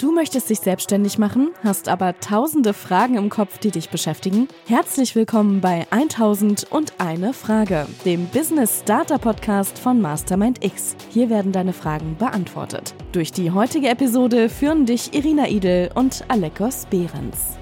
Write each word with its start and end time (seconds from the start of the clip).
Du 0.00 0.10
möchtest 0.10 0.50
dich 0.50 0.58
selbstständig 0.58 1.18
machen, 1.18 1.50
hast 1.62 1.88
aber 1.88 2.18
tausende 2.18 2.74
Fragen 2.74 3.14
im 3.14 3.30
Kopf, 3.30 3.58
die 3.58 3.70
dich 3.70 3.90
beschäftigen? 3.90 4.48
Herzlich 4.66 5.14
willkommen 5.14 5.60
bei 5.60 5.86
1000 5.90 6.64
und 6.72 6.94
eine 6.98 7.32
Frage, 7.32 7.86
dem 8.04 8.26
Business 8.26 8.80
Starter 8.80 9.18
Podcast 9.18 9.78
von 9.78 10.00
Mastermind 10.00 10.64
X. 10.64 10.96
Hier 11.10 11.30
werden 11.30 11.52
deine 11.52 11.72
Fragen 11.72 12.16
beantwortet. 12.18 12.92
Durch 13.12 13.30
die 13.30 13.52
heutige 13.52 13.88
Episode 13.88 14.48
führen 14.48 14.84
dich 14.84 15.14
Irina 15.14 15.46
Idel 15.46 15.90
und 15.94 16.24
Alekos 16.26 16.86
Behrens. 16.86 17.56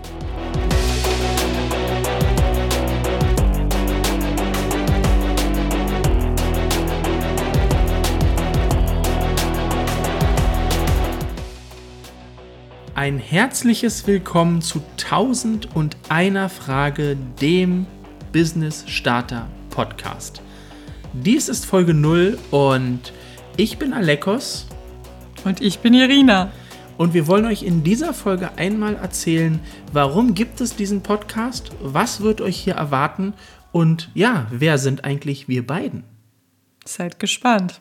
Ein 13.03 13.19
herzliches 13.19 14.07
Willkommen 14.07 14.63
zu 14.63 14.81
1000 14.93 15.75
und 15.75 15.97
einer 16.09 16.49
Frage, 16.49 17.17
dem 17.41 17.85
Business 18.33 18.85
Starter 18.87 19.49
Podcast. 19.71 20.41
Dies 21.13 21.49
ist 21.49 21.67
Folge 21.67 21.95
0 21.95 22.39
und 22.53 23.13
ich 23.57 23.79
bin 23.79 23.93
Alekos. 23.93 24.69
Und 25.43 25.61
ich 25.61 25.81
bin 25.81 25.95
Irina. 25.95 26.53
Und 26.97 27.13
wir 27.13 27.27
wollen 27.27 27.47
euch 27.47 27.65
in 27.65 27.83
dieser 27.83 28.15
Folge 28.15 28.53
einmal 28.57 28.95
erzählen, 28.95 29.59
warum 29.93 30.35
gibt 30.35 30.61
es 30.61 30.77
diesen 30.77 31.03
Podcast, 31.03 31.73
was 31.83 32.21
wird 32.21 32.41
euch 32.41 32.57
hier 32.57 32.75
erwarten 32.75 33.35
und 33.73 34.11
ja, 34.15 34.47
wer 34.53 34.79
sind 34.79 35.05
eigentlich 35.05 35.49
wir 35.49 35.67
beiden? 35.67 36.05
Seid 36.85 37.19
gespannt. 37.19 37.81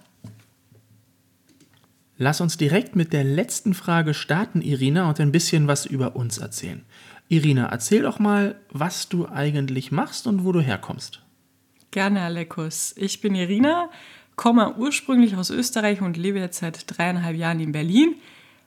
Lass 2.23 2.39
uns 2.39 2.55
direkt 2.55 2.95
mit 2.95 3.13
der 3.13 3.23
letzten 3.23 3.73
Frage 3.73 4.13
starten, 4.13 4.61
Irina, 4.61 5.09
und 5.09 5.19
ein 5.19 5.31
bisschen 5.31 5.67
was 5.67 5.87
über 5.87 6.15
uns 6.15 6.37
erzählen. 6.37 6.85
Irina, 7.29 7.65
erzähl 7.65 8.03
doch 8.03 8.19
mal, 8.19 8.61
was 8.69 9.09
du 9.09 9.27
eigentlich 9.27 9.91
machst 9.91 10.27
und 10.27 10.45
wo 10.45 10.51
du 10.51 10.61
herkommst. 10.61 11.23
Gerne, 11.89 12.21
Alekus. 12.21 12.93
Ich 12.95 13.21
bin 13.21 13.33
Irina, 13.33 13.89
komme 14.35 14.75
ursprünglich 14.77 15.35
aus 15.35 15.49
Österreich 15.49 16.03
und 16.03 16.15
lebe 16.15 16.37
jetzt 16.37 16.59
seit 16.59 16.95
dreieinhalb 16.95 17.35
Jahren 17.35 17.59
in 17.59 17.71
Berlin. 17.71 18.13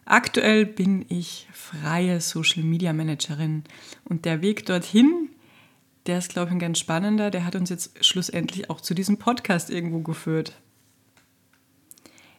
Aktuell 0.04 0.66
bin 0.66 1.06
ich 1.08 1.46
freie 1.52 2.20
Social 2.20 2.64
Media 2.64 2.92
Managerin 2.92 3.62
und 4.04 4.24
der 4.24 4.42
Weg 4.42 4.66
dorthin, 4.66 5.28
der 6.06 6.18
ist, 6.18 6.30
glaube 6.30 6.48
ich, 6.48 6.54
ein 6.54 6.58
ganz 6.58 6.80
spannender. 6.80 7.30
Der 7.30 7.44
hat 7.44 7.54
uns 7.54 7.70
jetzt 7.70 8.04
schlussendlich 8.04 8.68
auch 8.68 8.80
zu 8.80 8.94
diesem 8.94 9.18
Podcast 9.18 9.70
irgendwo 9.70 10.00
geführt. 10.00 10.54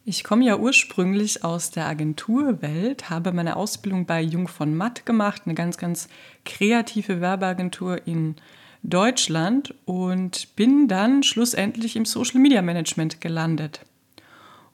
Ich 0.08 0.24
komme 0.24 0.46
ja 0.46 0.58
ursprünglich 0.58 1.44
aus 1.44 1.72
der 1.72 1.88
Agenturwelt, 1.88 3.10
habe 3.10 3.32
meine 3.32 3.56
Ausbildung 3.56 4.06
bei 4.06 4.22
Jung 4.22 4.48
von 4.48 4.76
Matt 4.76 5.08
gemacht, 5.08 5.42
eine 5.46 5.56
ganz, 5.56 5.78
ganz 5.80 6.10
kreative 6.46 7.22
Werbeagentur 7.22 8.06
in 8.06 8.36
Deutschland 8.84 9.74
und 9.86 10.56
bin 10.56 10.88
dann 10.88 11.24
schlussendlich 11.24 11.96
im 11.96 12.06
Social 12.06 12.40
Media 12.40 12.62
Management 12.62 13.20
gelandet. 13.20 13.82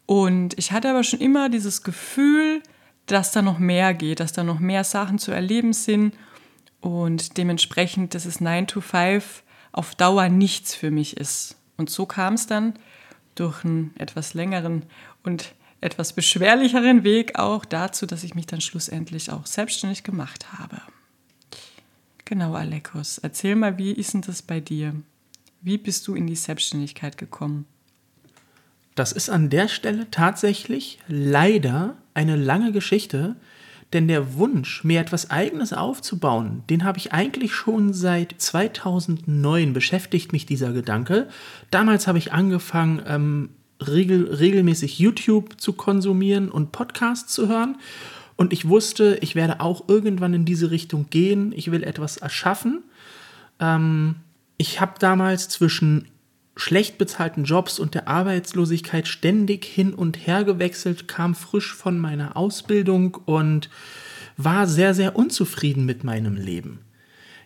Und 0.06 0.60
ich 0.60 0.74
hatte 0.74 0.90
aber 0.90 1.06
schon 1.06 1.22
immer 1.22 1.48
dieses 1.48 1.82
Gefühl, 1.82 2.62
dass 3.06 3.32
da 3.32 3.42
noch 3.42 3.58
mehr 3.58 3.94
geht, 3.94 4.20
dass 4.20 4.34
da 4.34 4.44
noch 4.44 4.60
mehr 4.60 4.84
Sachen 4.84 5.18
zu 5.18 5.32
erleben 5.32 5.72
sind 5.72 6.14
und 6.82 7.38
dementsprechend, 7.38 8.16
dass 8.16 8.26
es 8.26 8.42
9 8.42 8.68
to 8.68 8.82
5 8.82 9.44
auf 9.72 9.96
Dauer 9.96 10.28
nichts 10.28 10.76
für 10.76 10.92
mich 10.92 11.16
ist. 11.16 11.56
Und 11.78 11.90
so 11.90 12.06
kam 12.06 12.34
es 12.34 12.48
dann 12.48 12.74
durch 13.36 13.64
einen 13.64 13.94
etwas 13.98 14.34
längeren 14.34 14.84
und 15.24 15.54
etwas 15.82 16.14
beschwerlicheren 16.14 17.04
Weg 17.04 17.38
auch 17.40 17.66
dazu, 17.66 18.06
dass 18.06 18.24
ich 18.24 18.36
mich 18.36 18.46
dann 18.46 18.62
schlussendlich 18.62 19.32
auch 19.32 19.46
selbstständig 19.46 20.04
gemacht 20.04 20.54
habe. 20.54 20.82
Genau, 22.26 22.54
Alekos, 22.54 23.18
erzähl 23.18 23.56
mal, 23.56 23.78
wie 23.78 23.92
ist 23.92 24.14
denn 24.14 24.22
das 24.22 24.42
bei 24.42 24.60
dir? 24.60 24.94
Wie 25.62 25.78
bist 25.78 26.08
du 26.08 26.16
in 26.16 26.28
die 26.28 26.36
Selbstständigkeit 26.36 27.18
gekommen? 27.18 27.66
Das 28.96 29.12
ist 29.12 29.30
an 29.30 29.50
der 29.50 29.68
Stelle 29.68 30.10
tatsächlich 30.12 31.00
leider 31.08 31.98
eine 32.14 32.36
lange 32.36 32.72
Geschichte, 32.72 33.36
denn 33.94 34.08
der 34.08 34.36
Wunsch, 34.36 34.84
mir 34.84 35.02
etwas 35.02 35.30
Eigenes 35.30 35.74
aufzubauen, 35.74 36.64
den 36.70 36.84
habe 36.84 36.98
ich 36.98 37.12
eigentlich 37.12 37.54
schon 37.54 37.94
seit 37.94 38.36
2009 38.38 39.74
beschäftigt 39.74 40.32
mich 40.32 40.46
dieser 40.46 40.72
Gedanke. 40.72 41.28
Damals 41.72 42.08
habe 42.08 42.18
ich 42.18 42.32
angefangen, 42.32 43.02
ähm, 43.06 43.50
regel, 43.86 44.34
regelmäßig 44.34 45.00
YouTube 45.00 45.60
zu 45.60 45.74
konsumieren 45.74 46.50
und 46.50 46.72
Podcasts 46.72 47.34
zu 47.34 47.48
hören. 47.48 47.78
Und 48.36 48.54
ich 48.54 48.68
wusste, 48.68 49.18
ich 49.22 49.36
werde 49.36 49.60
auch 49.60 49.88
irgendwann 49.88 50.34
in 50.34 50.46
diese 50.46 50.72
Richtung 50.72 51.08
gehen. 51.10 51.52
Ich 51.56 51.72
will 51.72 51.84
etwas 51.84 52.18
erschaffen. 52.18 52.84
Ähm, 53.60 54.16
ich 54.58 54.80
habe 54.80 54.94
damals 55.00 55.50
zwischen 55.50 56.08
schlecht 56.62 57.00
bezahlten 57.00 57.44
Jobs 57.44 57.80
und 57.80 57.96
der 57.96 58.08
Arbeitslosigkeit 58.08 59.08
ständig 59.08 59.66
hin 59.66 59.96
und 59.96 60.28
her 60.28 60.44
gewechselt, 60.44 61.08
kam 61.08 61.34
frisch 61.34 61.74
von 61.74 61.98
meiner 61.98 62.38
Ausbildung 62.38 63.16
und 63.26 63.72
war 64.38 64.68
sehr, 64.68 64.94
sehr 64.94 65.16
unzufrieden 65.16 65.88
mit 65.88 66.04
meinem 66.04 66.36
Leben. 66.36 66.82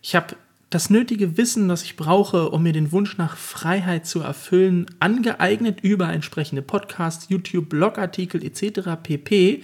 Ich 0.02 0.16
habe 0.16 0.36
das 0.70 0.90
nötige 0.90 1.38
Wissen, 1.38 1.70
das 1.70 1.84
ich 1.84 1.96
brauche, 1.96 2.50
um 2.50 2.64
mir 2.64 2.74
den 2.74 2.92
Wunsch 2.92 3.18
nach 3.18 3.38
Freiheit 3.38 4.06
zu 4.06 4.20
erfüllen, 4.20 4.86
angeeignet 5.00 5.80
über 5.80 6.12
entsprechende 6.12 6.62
Podcasts, 6.62 7.28
YouTube, 7.30 7.70
Blogartikel 7.70 8.44
etc. 8.44 9.02
pp. 9.02 9.64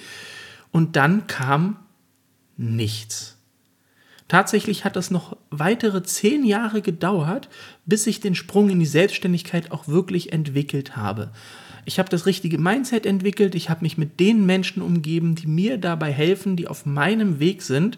Und 0.71 0.95
dann 0.95 1.27
kam 1.27 1.75
nichts. 2.55 3.37
Tatsächlich 4.31 4.85
hat 4.85 4.95
es 4.95 5.11
noch 5.11 5.35
weitere 5.49 6.03
zehn 6.03 6.45
Jahre 6.45 6.81
gedauert, 6.81 7.49
bis 7.85 8.07
ich 8.07 8.21
den 8.21 8.33
Sprung 8.33 8.69
in 8.69 8.79
die 8.79 8.85
Selbstständigkeit 8.85 9.73
auch 9.73 9.89
wirklich 9.89 10.31
entwickelt 10.31 10.95
habe. 10.95 11.31
Ich 11.83 11.99
habe 11.99 12.07
das 12.07 12.25
richtige 12.25 12.57
Mindset 12.57 13.05
entwickelt, 13.05 13.55
ich 13.55 13.69
habe 13.69 13.81
mich 13.81 13.97
mit 13.97 14.21
den 14.21 14.45
Menschen 14.45 14.81
umgeben, 14.81 15.35
die 15.35 15.47
mir 15.47 15.77
dabei 15.77 16.13
helfen, 16.13 16.55
die 16.55 16.69
auf 16.69 16.85
meinem 16.85 17.41
Weg 17.41 17.61
sind 17.61 17.97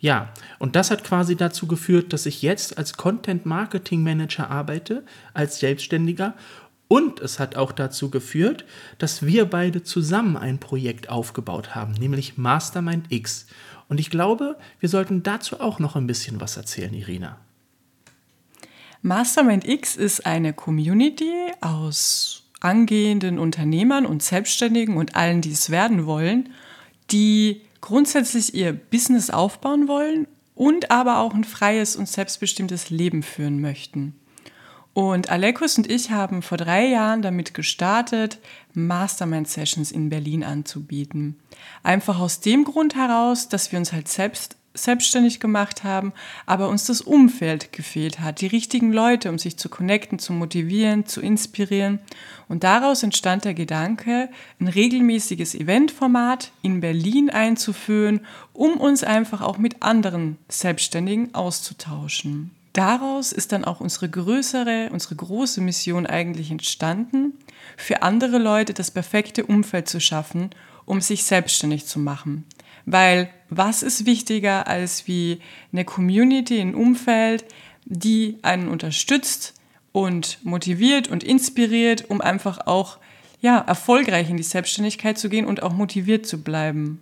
ja, 0.00 0.32
und 0.58 0.76
das 0.76 0.90
hat 0.90 1.04
quasi 1.04 1.36
dazu 1.36 1.66
geführt, 1.66 2.14
dass 2.14 2.24
ich 2.24 2.40
jetzt 2.40 2.78
als 2.78 2.96
Content 2.96 3.44
Marketing 3.44 4.02
Manager 4.02 4.50
arbeite, 4.50 5.04
als 5.34 5.58
Selbstständiger. 5.58 6.34
Und 6.88 7.20
es 7.20 7.38
hat 7.38 7.56
auch 7.56 7.72
dazu 7.72 8.10
geführt, 8.10 8.64
dass 8.98 9.24
wir 9.26 9.44
beide 9.46 9.82
zusammen 9.82 10.36
ein 10.36 10.58
Projekt 10.58 11.08
aufgebaut 11.08 11.74
haben, 11.74 11.92
nämlich 11.92 12.38
Mastermind 12.38 13.06
X. 13.10 13.46
Und 13.88 14.00
ich 14.00 14.10
glaube, 14.10 14.56
wir 14.80 14.88
sollten 14.88 15.22
dazu 15.22 15.60
auch 15.60 15.78
noch 15.78 15.96
ein 15.96 16.06
bisschen 16.06 16.40
was 16.40 16.56
erzählen, 16.56 16.92
Irina. 16.92 17.38
Mastermind 19.02 19.66
X 19.66 19.96
ist 19.96 20.26
eine 20.26 20.52
Community 20.52 21.32
aus 21.60 22.42
angehenden 22.60 23.38
Unternehmern 23.38 24.06
und 24.06 24.22
Selbstständigen 24.22 24.96
und 24.96 25.14
allen, 25.14 25.40
die 25.42 25.52
es 25.52 25.70
werden 25.70 26.06
wollen, 26.06 26.48
die 27.10 27.62
grundsätzlich 27.80 28.54
ihr 28.54 28.72
Business 28.72 29.30
aufbauen 29.30 29.86
wollen 29.86 30.26
und 30.56 30.90
aber 30.90 31.18
auch 31.18 31.34
ein 31.34 31.44
freies 31.44 31.94
und 31.94 32.08
selbstbestimmtes 32.08 32.90
Leben 32.90 33.22
führen 33.22 33.60
möchten. 33.60 34.16
Und 34.96 35.28
Alekus 35.28 35.76
und 35.76 35.90
ich 35.90 36.10
haben 36.10 36.40
vor 36.40 36.56
drei 36.56 36.86
Jahren 36.86 37.20
damit 37.20 37.52
gestartet, 37.52 38.38
Mastermind-Sessions 38.72 39.92
in 39.92 40.08
Berlin 40.08 40.42
anzubieten. 40.42 41.36
Einfach 41.82 42.18
aus 42.18 42.40
dem 42.40 42.64
Grund 42.64 42.94
heraus, 42.94 43.50
dass 43.50 43.72
wir 43.72 43.78
uns 43.78 43.92
halt 43.92 44.08
selbst 44.08 44.56
selbstständig 44.72 45.38
gemacht 45.38 45.84
haben, 45.84 46.14
aber 46.46 46.70
uns 46.70 46.86
das 46.86 47.02
Umfeld 47.02 47.74
gefehlt 47.74 48.20
hat, 48.20 48.40
die 48.40 48.46
richtigen 48.46 48.90
Leute, 48.90 49.28
um 49.28 49.38
sich 49.38 49.58
zu 49.58 49.68
connecten, 49.68 50.18
zu 50.18 50.32
motivieren, 50.32 51.04
zu 51.04 51.20
inspirieren. 51.20 51.98
Und 52.48 52.64
daraus 52.64 53.02
entstand 53.02 53.44
der 53.44 53.52
Gedanke, 53.52 54.30
ein 54.60 54.68
regelmäßiges 54.68 55.54
Eventformat 55.54 56.52
in 56.62 56.80
Berlin 56.80 57.28
einzuführen, 57.28 58.20
um 58.54 58.78
uns 58.78 59.04
einfach 59.04 59.42
auch 59.42 59.58
mit 59.58 59.82
anderen 59.82 60.38
Selbstständigen 60.48 61.34
auszutauschen. 61.34 62.52
Daraus 62.76 63.32
ist 63.32 63.52
dann 63.52 63.64
auch 63.64 63.80
unsere 63.80 64.06
größere, 64.10 64.90
unsere 64.92 65.16
große 65.16 65.62
Mission 65.62 66.06
eigentlich 66.06 66.50
entstanden, 66.50 67.32
für 67.78 68.02
andere 68.02 68.36
Leute 68.36 68.74
das 68.74 68.90
perfekte 68.90 69.46
Umfeld 69.46 69.88
zu 69.88 69.98
schaffen, 69.98 70.50
um 70.84 71.00
sich 71.00 71.24
selbstständig 71.24 71.86
zu 71.86 71.98
machen. 71.98 72.44
Weil 72.84 73.30
was 73.48 73.82
ist 73.82 74.04
wichtiger 74.04 74.66
als 74.66 75.06
wie 75.06 75.40
eine 75.72 75.86
Community, 75.86 76.60
ein 76.60 76.74
Umfeld, 76.74 77.46
die 77.86 78.36
einen 78.42 78.68
unterstützt 78.68 79.54
und 79.92 80.44
motiviert 80.44 81.08
und 81.08 81.24
inspiriert, 81.24 82.10
um 82.10 82.20
einfach 82.20 82.66
auch 82.66 82.98
ja, 83.40 83.56
erfolgreich 83.56 84.28
in 84.28 84.36
die 84.36 84.42
Selbstständigkeit 84.42 85.16
zu 85.16 85.30
gehen 85.30 85.46
und 85.46 85.62
auch 85.62 85.72
motiviert 85.72 86.26
zu 86.26 86.42
bleiben. 86.42 87.00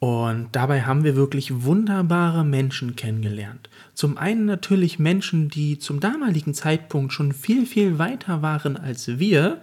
Und 0.00 0.48
dabei 0.52 0.82
haben 0.82 1.04
wir 1.04 1.14
wirklich 1.14 1.62
wunderbare 1.64 2.42
Menschen 2.42 2.96
kennengelernt. 2.96 3.68
Zum 3.92 4.16
einen 4.16 4.46
natürlich 4.46 4.98
Menschen, 4.98 5.50
die 5.50 5.78
zum 5.78 6.00
damaligen 6.00 6.54
Zeitpunkt 6.54 7.12
schon 7.12 7.32
viel, 7.32 7.66
viel 7.66 7.98
weiter 7.98 8.40
waren 8.40 8.78
als 8.78 9.18
wir 9.18 9.60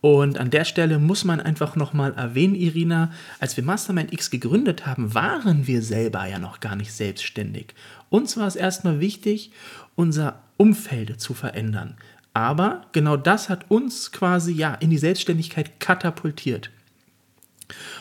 Und 0.00 0.38
an 0.38 0.50
der 0.50 0.64
Stelle 0.64 0.98
muss 0.98 1.24
man 1.24 1.40
einfach 1.40 1.74
nochmal 1.74 2.14
erwähnen, 2.14 2.54
Irina, 2.54 3.10
als 3.40 3.56
wir 3.56 3.64
Mastermind 3.64 4.12
X 4.12 4.30
gegründet 4.30 4.86
haben, 4.86 5.14
waren 5.14 5.66
wir 5.66 5.82
selber 5.82 6.24
ja 6.26 6.38
noch 6.38 6.60
gar 6.60 6.76
nicht 6.76 6.92
selbstständig. 6.92 7.74
Uns 8.08 8.36
war 8.36 8.46
es 8.46 8.56
erstmal 8.56 9.00
wichtig, 9.00 9.50
unser 9.96 10.40
Umfeld 10.56 11.20
zu 11.20 11.34
verändern. 11.34 11.96
Aber 12.32 12.82
genau 12.92 13.16
das 13.16 13.48
hat 13.48 13.70
uns 13.70 14.12
quasi 14.12 14.52
ja 14.52 14.74
in 14.74 14.90
die 14.90 14.98
Selbstständigkeit 14.98 15.80
katapultiert. 15.80 16.70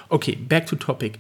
Okay, 0.09 0.35
back 0.35 0.65
to 0.65 0.75
topic. 0.75 1.19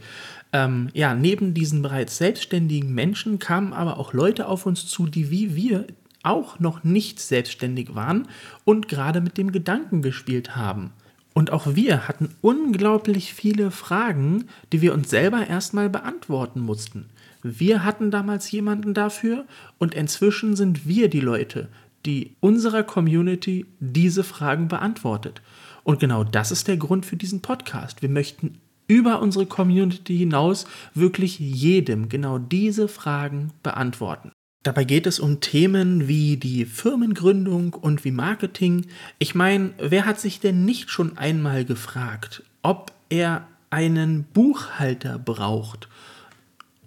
Ähm, 0.53 0.89
ja, 0.93 1.13
neben 1.13 1.53
diesen 1.53 1.81
bereits 1.81 2.17
selbstständigen 2.17 2.93
Menschen 2.93 3.39
kamen 3.39 3.73
aber 3.73 3.99
auch 3.99 4.13
Leute 4.13 4.47
auf 4.47 4.65
uns 4.65 4.87
zu, 4.87 5.07
die 5.07 5.29
wie 5.29 5.55
wir 5.55 5.85
auch 6.23 6.59
noch 6.59 6.83
nicht 6.83 7.19
selbstständig 7.19 7.95
waren 7.95 8.27
und 8.65 8.87
gerade 8.87 9.21
mit 9.21 9.37
dem 9.37 9.51
Gedanken 9.51 10.01
gespielt 10.01 10.55
haben. 10.55 10.91
Und 11.33 11.51
auch 11.51 11.75
wir 11.75 12.07
hatten 12.07 12.29
unglaublich 12.41 13.33
viele 13.33 13.69
Fragen, 13.69 14.45
die 14.71 14.81
wir 14.81 14.93
uns 14.93 15.09
selber 15.09 15.45
erstmal 15.47 15.89
beantworten 15.89 16.59
mussten. 16.61 17.05
Wir 17.43 17.83
hatten 17.83 18.09
damals 18.09 18.49
jemanden 18.51 18.93
dafür 18.93 19.45
und 19.77 19.93
inzwischen 19.93 20.55
sind 20.55 20.87
wir 20.87 21.09
die 21.09 21.19
Leute, 21.19 21.69
die 22.05 22.35
unserer 22.39 22.83
Community 22.83 23.65
diese 23.79 24.23
Fragen 24.23 24.67
beantwortet. 24.67 25.41
Und 25.87 26.01
genau 26.01 26.25
das 26.25 26.51
ist 26.51 26.67
der 26.67 26.75
Grund 26.75 27.05
für 27.05 27.15
diesen 27.15 27.41
Podcast. 27.41 28.01
Wir 28.01 28.09
möchten 28.09 28.59
über 28.87 29.21
unsere 29.21 29.45
Community 29.45 30.17
hinaus 30.17 30.67
wirklich 30.93 31.39
jedem 31.39 32.09
genau 32.09 32.39
diese 32.39 32.89
Fragen 32.89 33.53
beantworten. 33.63 34.33
Dabei 34.63 34.83
geht 34.83 35.07
es 35.07 35.17
um 35.17 35.39
Themen 35.39 36.09
wie 36.09 36.35
die 36.35 36.65
Firmengründung 36.65 37.73
und 37.73 38.03
wie 38.03 38.11
Marketing. 38.11 38.87
Ich 39.17 39.33
meine, 39.33 39.69
wer 39.77 40.05
hat 40.05 40.19
sich 40.19 40.41
denn 40.41 40.65
nicht 40.65 40.89
schon 40.89 41.17
einmal 41.17 41.63
gefragt, 41.63 42.43
ob 42.63 42.91
er 43.07 43.47
einen 43.69 44.25
Buchhalter 44.25 45.17
braucht 45.17 45.87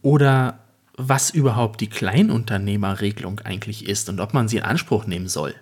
oder 0.03 0.58
was 0.99 1.31
überhaupt 1.31 1.81
die 1.81 1.88
Kleinunternehmerregelung 1.88 3.41
eigentlich 3.41 3.88
ist 3.88 4.11
und 4.11 4.20
ob 4.20 4.35
man 4.35 4.46
sie 4.46 4.58
in 4.58 4.64
Anspruch 4.64 5.06
nehmen 5.06 5.29
soll? 5.29 5.55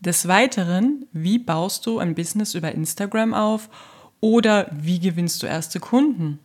Des 0.00 0.28
Weiteren, 0.28 1.06
wie 1.12 1.38
baust 1.38 1.86
du 1.86 1.98
ein 1.98 2.14
Business 2.14 2.54
über 2.54 2.72
Instagram 2.72 3.34
auf 3.34 3.70
oder 4.20 4.68
wie 4.72 5.00
gewinnst 5.00 5.42
du 5.42 5.46
erste 5.46 5.80
Kunden? 5.80 6.38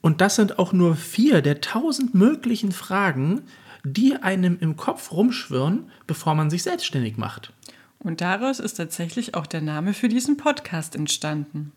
Und 0.00 0.20
das 0.20 0.36
sind 0.36 0.58
auch 0.58 0.72
nur 0.72 0.96
vier 0.96 1.42
der 1.42 1.60
tausend 1.60 2.14
möglichen 2.14 2.72
Fragen, 2.72 3.42
die 3.84 4.16
einem 4.16 4.58
im 4.60 4.76
Kopf 4.76 5.12
rumschwirren, 5.12 5.90
bevor 6.06 6.34
man 6.34 6.50
sich 6.50 6.62
selbstständig 6.62 7.16
macht. 7.16 7.52
Und 7.98 8.20
daraus 8.20 8.60
ist 8.60 8.74
tatsächlich 8.74 9.34
auch 9.34 9.46
der 9.46 9.60
Name 9.60 9.92
für 9.92 10.08
diesen 10.08 10.36
Podcast 10.36 10.94
entstanden. 10.94 11.72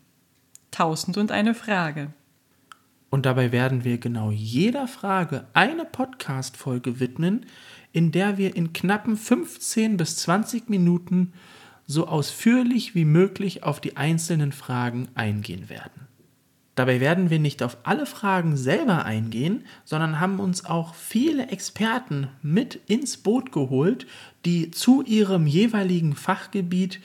Tausend 0.70 1.18
und 1.18 1.32
eine 1.32 1.54
Frage. 1.54 2.12
Und 3.12 3.26
dabei 3.26 3.52
werden 3.52 3.84
wir 3.84 3.98
genau 3.98 4.30
jeder 4.30 4.88
Frage 4.88 5.44
eine 5.52 5.84
Podcast-Folge 5.84 6.98
widmen, 6.98 7.44
in 7.92 8.10
der 8.10 8.38
wir 8.38 8.56
in 8.56 8.72
knappen 8.72 9.18
15 9.18 9.98
bis 9.98 10.16
20 10.16 10.70
Minuten 10.70 11.34
so 11.86 12.08
ausführlich 12.08 12.94
wie 12.94 13.04
möglich 13.04 13.64
auf 13.64 13.82
die 13.82 13.98
einzelnen 13.98 14.50
Fragen 14.50 15.08
eingehen 15.14 15.68
werden. 15.68 16.08
Dabei 16.74 17.00
werden 17.00 17.28
wir 17.28 17.38
nicht 17.38 17.62
auf 17.62 17.76
alle 17.82 18.06
Fragen 18.06 18.56
selber 18.56 19.04
eingehen, 19.04 19.66
sondern 19.84 20.18
haben 20.18 20.40
uns 20.40 20.64
auch 20.64 20.94
viele 20.94 21.48
Experten 21.48 22.28
mit 22.40 22.80
ins 22.86 23.18
Boot 23.18 23.52
geholt, 23.52 24.06
die 24.46 24.70
zu 24.70 25.02
ihrem 25.02 25.46
jeweiligen 25.46 26.16
Fachgebiet 26.16 26.98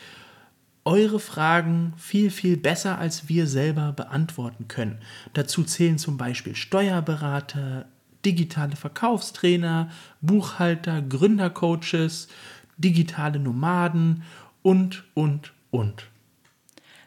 eure 0.87 1.19
Fragen 1.19 1.93
viel, 1.97 2.31
viel 2.31 2.55
besser 2.55 2.97
als 2.97 3.27
wir 3.27 3.45
selber 3.45 3.91
beantworten 3.91 4.69
können. 4.69 4.99
Dazu 5.33 5.65
zählen 5.65 5.97
zum 5.97 6.15
Beispiel 6.15 6.55
Steuerberater, 6.55 7.87
digitale 8.23 8.77
Verkaufstrainer, 8.77 9.91
Buchhalter, 10.21 11.01
Gründercoaches, 11.01 12.29
digitale 12.77 13.37
Nomaden 13.37 14.23
und, 14.61 15.03
und, 15.13 15.51
und. 15.71 16.07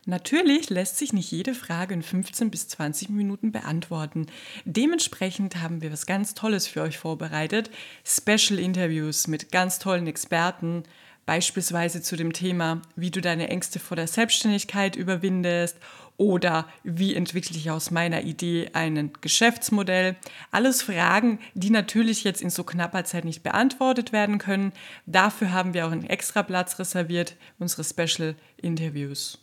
Natürlich 0.05 0.69
lässt 0.69 0.99
sich 0.99 1.13
nicht 1.13 1.31
jede 1.31 1.55
Frage 1.55 1.95
in 1.95 2.03
15 2.03 2.51
bis 2.51 2.69
20 2.69 3.11
Minuten 3.11 3.51
beantworten. 3.51 4.27
Dementsprechend 4.65 5.57
haben 5.57 5.81
wir 5.81 5.93
was 5.93 6.05
ganz 6.05 6.35
Tolles 6.35 6.67
für 6.67 6.83
euch 6.83 6.99
vorbereitet. 6.99 7.71
Special 8.05 8.59
Interviews 8.59 9.27
mit 9.27 9.53
ganz 9.53 9.79
tollen 9.79 10.07
Experten, 10.07 10.83
beispielsweise 11.31 12.03
zu 12.03 12.17
dem 12.17 12.33
Thema, 12.33 12.83
wie 12.97 13.13
du 13.13 13.21
deine 13.21 13.51
Ängste 13.51 13.79
vor 13.79 13.95
der 13.95 14.09
Selbstständigkeit 14.09 14.97
überwindest 14.97 15.77
oder 16.17 16.67
wie 16.83 17.15
entwickle 17.15 17.57
ich 17.57 17.71
aus 17.71 17.93
meiner 17.93 18.23
Idee 18.25 18.71
ein 18.73 19.13
Geschäftsmodell. 19.21 20.17
Alles 20.51 20.83
Fragen, 20.83 21.39
die 21.55 21.71
natürlich 21.71 22.25
jetzt 22.25 22.43
in 22.43 22.51
so 22.51 22.65
knapper 22.65 23.05
Zeit 23.05 23.25
nicht 23.25 23.45
beantwortet 23.45 24.11
werden 24.13 24.39
können. 24.39 24.73
Dafür 25.07 25.53
haben 25.53 25.73
wir 25.73 25.87
auch 25.87 25.93
einen 25.93 26.03
extra 26.03 26.43
Platz 26.43 26.81
reserviert, 26.81 27.37
unsere 27.61 27.85
Special 27.85 28.35
Interviews. 28.57 29.39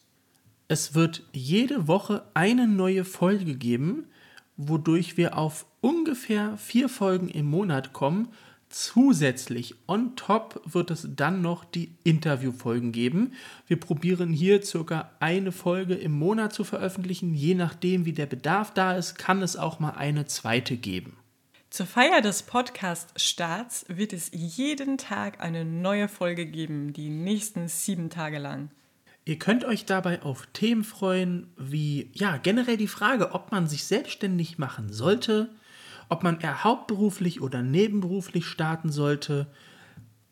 Es 0.68 0.94
wird 0.94 1.24
jede 1.32 1.88
Woche 1.88 2.26
eine 2.34 2.68
neue 2.68 3.06
Folge 3.06 3.56
geben, 3.56 4.08
wodurch 4.58 5.16
wir 5.16 5.38
auf 5.38 5.66
ungefähr 5.80 6.58
vier 6.58 6.90
Folgen 6.90 7.30
im 7.30 7.46
Monat 7.46 7.94
kommen. 7.94 8.28
Zusätzlich 8.70 9.76
on 9.88 10.16
top 10.18 10.62
wird 10.66 10.92
es 10.92 11.08
dann 11.16 11.42
noch 11.42 11.64
die 11.64 11.96
Interviewfolgen 12.04 12.92
geben. 12.92 13.34
Wir 13.66 13.80
probieren 13.80 14.34
hier 14.34 14.62
circa 14.62 15.12
eine 15.20 15.54
Folge 15.54 15.96
im 15.96 16.12
Monat 16.12 16.52
zu 16.52 16.66
veröffentlichen. 16.66 17.34
Je 17.34 17.56
nachdem, 17.56 18.06
wie 18.06 18.12
der 18.12 18.26
Bedarf 18.26 18.74
da 18.74 18.96
ist, 18.96 19.18
kann 19.18 19.42
es 19.42 19.56
auch 19.56 19.80
mal 19.80 19.92
eine 19.92 20.26
zweite 20.26 20.76
geben. 20.76 21.16
Zur 21.70 21.86
Feier 21.86 22.22
des 22.22 22.44
Podcast-Starts 22.44 23.86
wird 23.88 24.12
es 24.12 24.32
jeden 24.34 24.98
Tag 24.98 25.42
eine 25.42 25.64
neue 25.64 26.08
Folge 26.08 26.46
geben, 26.46 26.92
die 26.92 27.10
nächsten 27.10 27.68
sieben 27.68 28.10
Tage 28.10 28.40
lang. 28.40 28.70
Ihr 29.26 29.38
könnt 29.38 29.66
euch 29.66 29.86
dabei 29.86 30.22
auf 30.22 30.46
Themen 30.54 30.86
freuen, 30.86 31.52
wie 31.58 32.10
ja, 32.14 32.38
generell 32.38 32.78
die 32.78 32.88
Frage, 32.88 33.34
ob 33.34 33.52
man 33.52 33.68
sich 33.68 33.84
selbstständig 33.84 34.58
machen 34.58 34.92
sollte, 34.92 35.50
ob 36.10 36.24
man 36.24 36.40
eher 36.40 36.64
hauptberuflich 36.64 37.42
oder 37.42 37.62
nebenberuflich 37.62 38.46
starten 38.46 38.92
sollte, 38.92 39.48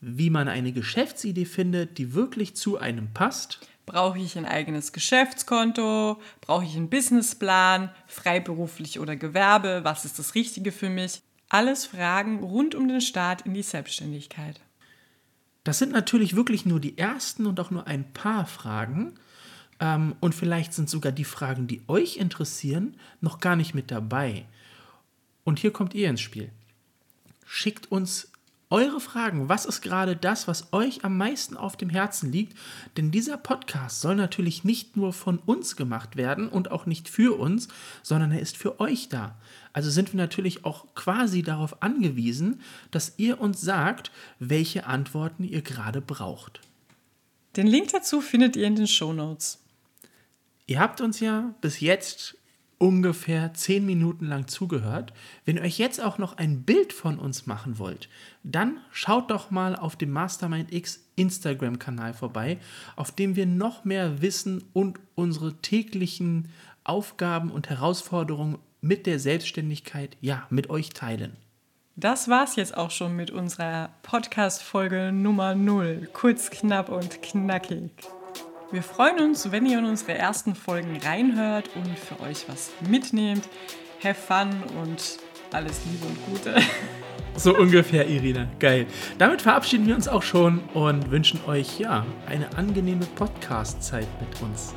wie 0.02 0.30
man 0.30 0.48
eine 0.48 0.72
Geschäftsidee 0.72 1.46
findet, 1.46 1.98
die 1.98 2.14
wirklich 2.14 2.56
zu 2.56 2.78
einem 2.78 3.14
passt. 3.14 3.60
Brauche 3.86 4.20
ich 4.20 4.38
ein 4.38 4.46
eigenes 4.46 4.94
Geschäftskonto? 4.94 6.20
Brauche 6.42 6.66
ich 6.66 6.76
einen 6.76 6.90
Businessplan? 6.90 7.92
Freiberuflich 8.08 9.00
oder 9.00 9.16
Gewerbe? 9.16 9.82
Was 9.84 10.06
ist 10.06 10.18
das 10.18 10.36
Richtige 10.36 10.72
für 10.72 10.90
mich? 10.90 11.22
Alles 11.50 11.86
Fragen 11.86 12.40
rund 12.40 12.74
um 12.74 12.88
den 12.88 13.02
Start 13.02 13.42
in 13.42 13.54
die 13.54 13.62
Selbstständigkeit. 13.62 14.60
Das 15.64 15.80
sind 15.80 15.92
natürlich 15.92 16.36
wirklich 16.36 16.66
nur 16.66 16.80
die 16.80 16.98
ersten 16.98 17.46
und 17.46 17.60
auch 17.60 17.72
nur 17.72 17.88
ein 17.88 18.12
paar 18.14 18.46
Fragen. 18.46 19.14
Ähm, 19.80 20.16
und 20.20 20.34
vielleicht 20.34 20.74
sind 20.74 20.90
sogar 20.90 21.12
die 21.12 21.24
Fragen, 21.24 21.68
die 21.68 21.82
euch 21.88 22.18
interessieren, 22.18 22.96
noch 23.22 23.40
gar 23.40 23.56
nicht 23.56 23.76
mit 23.76 23.92
dabei. 23.92 24.46
Und 25.46 25.60
hier 25.60 25.72
kommt 25.72 25.94
ihr 25.94 26.10
ins 26.10 26.20
Spiel. 26.20 26.52
Schickt 27.46 27.90
uns 27.90 28.32
eure 28.72 29.00
Fragen. 29.00 29.48
Was 29.48 29.66
ist 29.66 29.82
gerade 29.82 30.16
das, 30.16 30.48
was 30.48 30.74
euch 30.74 31.06
am 31.06 31.18
meisten 31.18 31.56
auf 31.56 31.78
dem 31.78 31.90
Herzen 31.90 32.32
liegt? 32.32 32.58
Denn 32.98 33.12
dieser 33.12 33.38
Podcast 33.38 34.02
soll 34.02 34.16
natürlich 34.16 34.64
nicht 34.64 34.98
nur 34.98 35.14
von 35.14 35.38
uns 35.38 35.76
gemacht 35.76 36.16
werden 36.16 36.50
und 36.50 36.72
auch 36.72 36.88
nicht 36.88 37.08
für 37.08 37.40
uns, 37.40 37.68
sondern 38.02 38.32
er 38.32 38.40
ist 38.40 38.58
für 38.58 38.80
euch 38.80 39.08
da. 39.08 39.38
Also 39.72 39.92
sind 39.92 40.14
wir 40.14 40.18
natürlich 40.18 40.66
auch 40.66 40.94
quasi 40.96 41.44
darauf 41.44 41.84
angewiesen, 41.84 42.60
dass 42.90 43.14
ihr 43.18 43.40
uns 43.40 43.62
sagt, 43.62 44.12
welche 44.40 44.88
Antworten 44.88 45.44
ihr 45.44 45.62
gerade 45.62 46.02
braucht. 46.02 46.60
Den 47.56 47.68
Link 47.68 47.90
dazu 47.92 48.20
findet 48.20 48.56
ihr 48.56 48.66
in 48.66 48.76
den 48.76 48.88
Show 48.88 49.14
Notes. 49.14 49.62
Ihr 50.66 50.80
habt 50.80 51.02
uns 51.02 51.20
ja 51.20 51.54
bis 51.62 51.80
jetzt 51.80 52.36
ungefähr 52.86 53.52
zehn 53.56 53.84
Minuten 53.84 54.28
lang 54.28 54.48
zugehört. 54.48 55.12
Wenn 55.44 55.58
ihr 55.58 55.64
euch 55.64 55.80
jetzt 55.80 56.00
auch 56.00 56.20
noch 56.20 56.38
ein 56.38 56.62
Bild 56.62 56.94
von 56.94 57.18
uns 57.18 57.48
machen 57.48 57.80
wollt, 57.80 58.10
dann 58.44 58.78
schaut 58.92 59.32
doch 59.32 59.50
mal 59.50 59.76
auf 59.76 59.96
dem 59.96 60.12
Mastermind 60.12 60.72
X 60.72 61.04
Instagram-Kanal 61.16 62.14
vorbei, 62.14 62.60
auf 62.96 63.10
dem 63.12 63.36
wir 63.36 63.48
noch 63.48 63.86
mehr 63.86 64.22
Wissen 64.22 64.64
und 64.74 65.00
unsere 65.16 65.56
täglichen 65.64 66.50
Aufgaben 66.84 67.50
und 67.50 67.72
Herausforderungen 67.72 68.60
mit 68.82 69.08
der 69.08 69.18
Selbstständigkeit, 69.18 70.16
ja, 70.22 70.46
mit 70.52 70.70
euch 70.70 70.92
teilen. 70.92 71.38
Das 71.96 72.28
war's 72.28 72.56
jetzt 72.56 72.78
auch 72.78 72.92
schon 72.92 73.16
mit 73.16 73.32
unserer 73.32 73.90
Podcast-Folge 74.04 75.12
Nummer 75.12 75.56
0. 75.56 76.08
Kurz, 76.14 76.52
knapp 76.52 76.90
und 76.90 77.24
knackig. 77.24 77.90
Wir 78.72 78.82
freuen 78.82 79.20
uns, 79.20 79.52
wenn 79.52 79.68
ihr 79.68 79.78
in 79.78 79.86
unsere 79.86 80.18
ersten 80.18 80.56
Folgen 80.56 80.98
reinhört 80.98 81.70
und 81.76 81.98
für 82.00 82.20
euch 82.22 82.46
was 82.48 82.72
mitnehmt. 82.90 83.48
Have 84.04 84.16
fun 84.16 84.50
und 84.82 85.20
alles 85.54 85.82
Liebe 85.86 86.06
und 86.08 86.26
Gute. 86.26 86.56
So 87.38 87.54
ungefähr, 87.54 88.08
Irina. 88.08 88.48
Geil. 88.60 88.88
Damit 89.18 89.42
verabschieden 89.42 89.86
wir 89.88 89.96
uns 89.96 90.08
auch 90.08 90.24
schon 90.24 90.62
und 90.74 91.12
wünschen 91.12 91.42
euch 91.46 91.82
ja 91.82 92.06
eine 92.28 92.56
angenehme 92.56 93.06
Podcast-Zeit 93.08 94.08
mit 94.22 94.42
uns. 94.42 94.74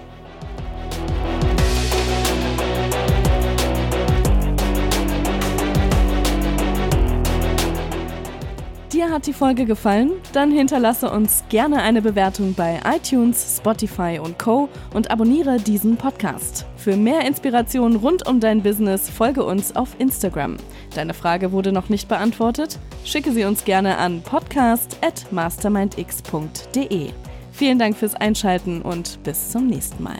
Dir 8.99 9.11
hat 9.11 9.27
die 9.29 9.33
Folge 9.33 9.65
gefallen? 9.65 10.11
Dann 10.33 10.51
hinterlasse 10.51 11.09
uns 11.09 11.45
gerne 11.51 11.83
eine 11.83 12.03
Bewertung 12.03 12.55
bei 12.55 12.81
iTunes, 12.85 13.59
Spotify 13.59 14.19
und 14.21 14.41
Co. 14.41 14.69
und 14.93 15.13
abonniere 15.13 15.61
diesen 15.61 15.97
Podcast. 15.97 16.67
Für 16.75 16.97
mehr 16.97 17.25
Inspiration 17.25 17.95
rund 17.95 18.27
um 18.27 18.41
dein 18.41 18.61
Business 18.61 19.09
folge 19.09 19.45
uns 19.45 19.77
auf 19.77 19.91
Instagram. 20.01 20.57
Deine 20.97 21.15
Frage 21.15 21.53
wurde 21.53 21.71
noch 21.71 21.91
nicht 21.91 22.09
beantwortet? 22.09 22.81
Schicke 23.05 23.31
sie 23.31 23.45
uns 23.45 23.65
gerne 23.65 23.99
an 23.99 24.21
podcast@mastermindx.de. 24.21 27.11
Vielen 27.53 27.79
Dank 27.79 27.97
fürs 27.97 28.17
Einschalten 28.17 28.83
und 28.83 29.23
bis 29.23 29.51
zum 29.51 29.69
nächsten 29.69 30.03
Mal. 30.03 30.19